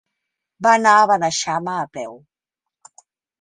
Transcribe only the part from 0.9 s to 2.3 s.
a Beneixama a peu.